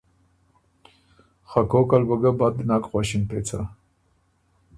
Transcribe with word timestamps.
خه 1.49 1.61
کوکل 1.71 2.01
بُو 2.07 2.15
ګۀ 2.21 2.31
بد 2.39 2.55
نک 2.67 2.83
غؤݭِن 2.91 3.21
پېڅه۔ 3.29 3.59